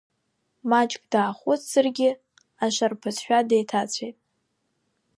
Маҷк 0.69 1.01
даахәыцзаргьы, 1.11 2.09
ашарԥазшәа 2.63 3.39
деиҭацәеит. 3.49 4.17